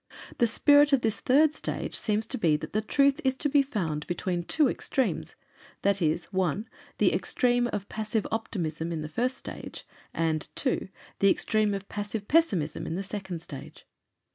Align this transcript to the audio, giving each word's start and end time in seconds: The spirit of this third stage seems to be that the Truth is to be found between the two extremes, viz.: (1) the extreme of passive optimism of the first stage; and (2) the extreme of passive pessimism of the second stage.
The 0.39 0.47
spirit 0.47 0.93
of 0.93 1.01
this 1.01 1.19
third 1.19 1.53
stage 1.53 1.93
seems 1.93 2.25
to 2.25 2.39
be 2.39 2.57
that 2.57 2.73
the 2.73 2.81
Truth 2.81 3.21
is 3.23 3.35
to 3.35 3.47
be 3.47 3.61
found 3.61 4.07
between 4.07 4.39
the 4.39 4.47
two 4.47 4.67
extremes, 4.67 5.35
viz.: 5.83 6.25
(1) 6.33 6.67
the 6.97 7.13
extreme 7.13 7.67
of 7.71 7.87
passive 7.87 8.25
optimism 8.31 8.91
of 8.91 9.03
the 9.03 9.07
first 9.07 9.37
stage; 9.37 9.85
and 10.11 10.47
(2) 10.55 10.89
the 11.19 11.29
extreme 11.29 11.75
of 11.75 11.87
passive 11.87 12.27
pessimism 12.27 12.87
of 12.87 12.95
the 12.95 13.03
second 13.03 13.43
stage. 13.43 13.85